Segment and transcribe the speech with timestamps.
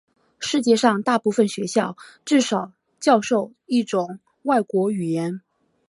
[0.39, 1.95] 世界上大部分学校都
[2.25, 5.41] 至少教授一种外国语言。